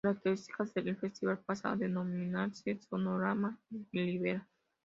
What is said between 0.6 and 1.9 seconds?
El festival pasa a